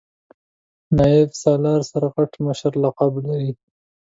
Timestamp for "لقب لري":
2.83-3.51